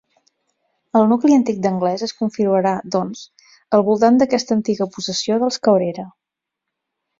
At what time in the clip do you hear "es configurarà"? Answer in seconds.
2.07-2.73